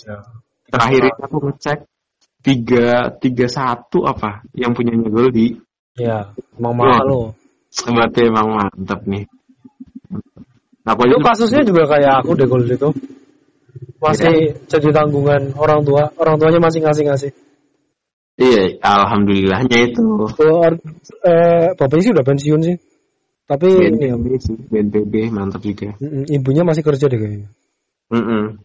[0.73, 1.79] terakhir aku ngecek
[2.43, 5.61] tiga tiga satu apa yang punyanya Goldie
[5.95, 7.27] ya emang mahal loh
[7.73, 9.25] berarti emang mantap nih
[10.83, 12.91] aku itu aja kasusnya juga kayak aku deh Goldie itu
[14.03, 17.31] masih jadi tanggungan orang tua orang tuanya masih ngasih ngasih
[18.39, 20.03] iya alhamdulillahnya itu
[21.23, 22.77] eh, bapaknya sih udah pensiun sih
[23.47, 27.49] tapi ini ya, BNPB sih BNPB mantap juga mm, ibunya masih kerja deh kayaknya
[28.13, 28.61] Mm-mm.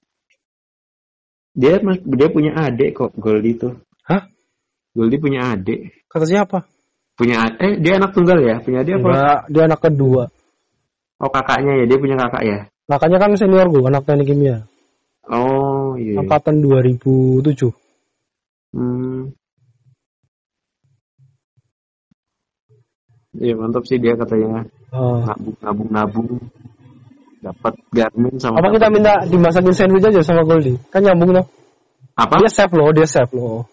[1.57, 3.79] Dia mas- dia punya adik kok Goldie tuh.
[4.05, 4.27] Hah?
[4.93, 6.05] Goldie punya adik.
[6.05, 6.67] kata siapa
[7.17, 8.61] Punya eh dia anak tunggal ya?
[8.61, 9.09] Punya dia apa?
[9.09, 10.23] Enggak, dia anak kedua
[11.17, 12.57] Oh kakaknya ya, dia punya kakak ya.
[12.87, 14.63] makanya kan senior gue anak teknik kimia
[15.27, 16.21] Oh iya.
[16.23, 17.73] angkatan 2007
[18.75, 19.31] Hmm.
[23.37, 25.19] Iya mantap sih dia katanya Oh.
[25.23, 26.29] nabung nabung nabung
[27.43, 30.79] dapat Garmin sama Apa kita minta dimasakin sandwich aja sama Goldie?
[30.89, 31.45] Kan nyambung loh.
[32.17, 32.33] apa?
[32.41, 33.69] Dia chef loh, dia chef loh.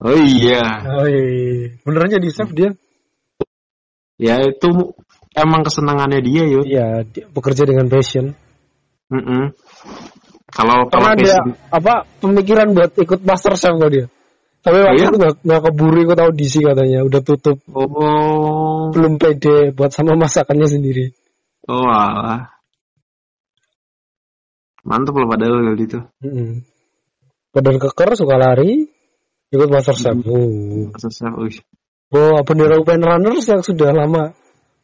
[0.00, 0.62] Oh iya.
[0.86, 1.74] Oh iya.
[1.82, 2.70] Beneran jadi chef dia?
[4.22, 4.70] Ya itu
[5.34, 6.64] emang kesenangannya dia yuk.
[6.66, 8.34] Iya, bekerja dengan passion.
[9.10, 9.54] Mm-mm.
[10.50, 14.06] Kalau kalau Karena dia passion- apa pemikiran buat ikut master chef kok dia.
[14.60, 15.08] Tapi waktu iya?
[15.08, 20.68] itu nggak nggak keburu ikut audisi katanya, udah tutup, Oh, belum pede buat sama masakannya
[20.68, 21.16] sendiri.
[21.64, 22.50] oh alah.
[24.84, 25.98] Mantep loh padahal kalau gitu.
[26.24, 26.64] Mm-mm.
[27.52, 28.84] Badan keker suka lari,
[29.48, 30.16] ikut master chef.
[30.24, 31.56] Oh, Masa chef, wih.
[32.10, 34.34] Bawa bendera Open Runners yang sudah lama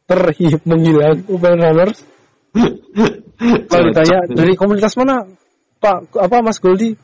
[0.07, 1.99] terhip menghilang UPN Runners.
[3.69, 5.27] Kalau ditanya dari komunitas mana,
[5.77, 6.97] Pak, apa Mas Goldi?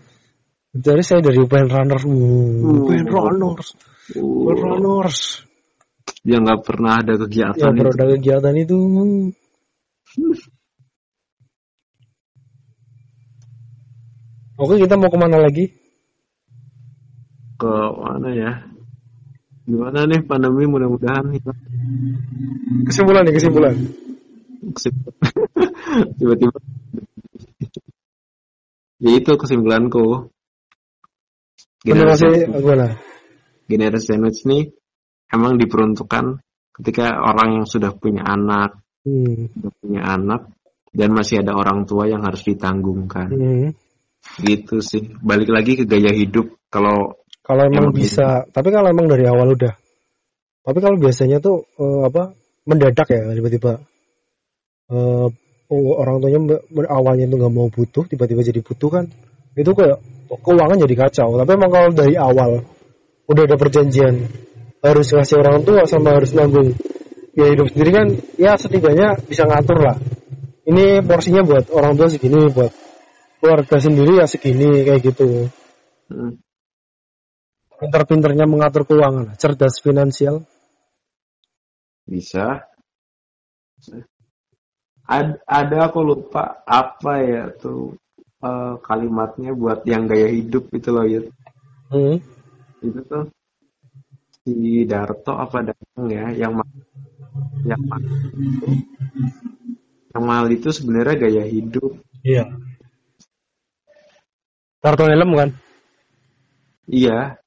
[0.73, 2.01] Dari saya dari UPN Runners.
[2.07, 3.77] Uh, Runners.
[4.17, 5.45] UPN Runners.
[6.25, 7.83] Yang nggak pernah ada kegiatan Ya, itu.
[7.83, 8.77] produk kegiatan itu.
[14.63, 15.83] Oke, kita mau ke mana lagi?
[17.63, 18.51] ke mana ya?
[19.63, 21.59] Gimana nih pandemi mudah-mudahan hilang.
[22.87, 23.73] Kesimpulan nih, kesimpulan.
[26.19, 26.57] Tiba-tiba.
[29.03, 30.31] ya itu kesimpulanku.
[31.83, 32.95] Generasi gimana?
[33.67, 34.71] generasi sandwich ini
[35.27, 36.39] emang diperuntukkan
[36.79, 39.51] ketika orang yang sudah punya anak, Hmm.
[39.51, 40.41] sudah punya anak,
[40.95, 43.27] dan masih ada orang tua yang harus ditanggungkan.
[43.35, 43.69] Hmm.
[44.39, 45.11] Gitu sih.
[45.19, 46.55] Balik lagi ke gaya hidup.
[46.71, 49.75] Kalau Kalau emang Emang bisa, tapi kalau emang dari awal udah.
[50.63, 52.31] Tapi kalau biasanya tuh eh, apa
[52.63, 53.83] mendadak ya tiba-tiba
[54.93, 55.27] oh,
[55.99, 56.39] orang tuanya
[56.87, 59.05] awalnya tuh nggak mau butuh, tiba-tiba jadi butuh kan,
[59.57, 59.97] itu kayak
[60.29, 61.33] keuangan jadi kacau.
[61.39, 62.61] Tapi emang kalau dari awal
[63.25, 64.27] udah ada perjanjian
[64.83, 66.75] harus ngasih orang tua sama harus nanggung
[67.33, 69.97] ya hidup sendiri kan, ya setidaknya bisa ngatur lah.
[70.63, 72.71] Ini porsinya buat orang tua segini, buat
[73.43, 75.51] keluarga sendiri ya segini kayak gitu
[76.07, 76.39] hmm,
[77.83, 80.47] pinter-pinternya mengatur keuangan, cerdas finansial.
[82.07, 82.63] bisa.
[85.03, 87.99] Ad- ada aku lupa apa ya tuh
[88.39, 91.19] eh, kalimatnya buat yang gaya hidup itu loh ya.
[91.91, 92.23] Hmm.
[92.79, 93.27] Itu tuh
[94.43, 96.79] si Darto apa Datang ya yang ma-
[97.67, 98.71] yang mahal itu
[100.13, 101.91] yang mahal itu sebenarnya gaya hidup.
[102.23, 102.47] Iya.
[104.79, 105.49] Karton helm kan?
[106.87, 107.39] Iya.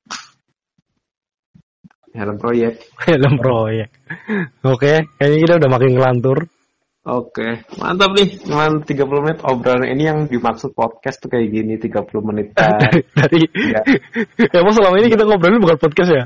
[2.16, 2.81] Helm proyek.
[3.07, 3.88] Helm proyek.
[4.64, 6.38] Oke, kayaknya kita udah makin ngelantur.
[7.07, 8.35] Oke, mantap nih.
[8.42, 12.50] Cuman 30 menit obrolan ini yang dimaksud podcast tuh kayak gini 30 menit.
[12.59, 13.81] dari, dari Iya.
[14.59, 16.24] emang selama ini kita ngobrolin bukan podcast ya?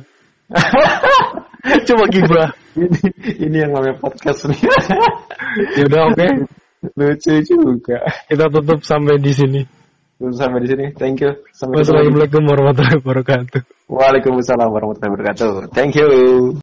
[1.84, 2.48] Coba gibah.
[2.80, 3.00] ini,
[3.44, 4.60] ini yang namanya podcast nih.
[5.76, 6.26] Ya udah oke,
[6.96, 8.00] Lucu juga.
[8.32, 9.60] kita tutup sampai di sini.
[10.20, 10.86] Sampai di sini.
[10.92, 11.32] Thank you.
[11.56, 11.80] Sampai.
[11.80, 13.60] Wassalamualaikum warahmatullahi wabarakatuh.
[13.88, 15.72] Waalaikumsalam warahmatullahi wabarakatuh.
[15.72, 16.52] Thank you.